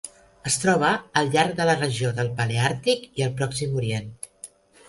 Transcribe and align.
Es 0.51 0.55
troba 0.61 0.89
al 1.21 1.29
llarg 1.35 1.53
de 1.59 1.67
la 1.71 1.75
regió 1.83 2.13
del 2.21 2.31
Paleàrtic 2.39 3.07
i 3.21 3.27
el 3.29 3.39
Pròxim 3.43 3.81
Orient. 3.83 4.11